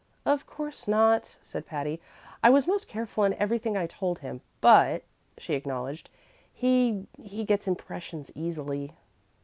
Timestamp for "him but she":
4.17-5.53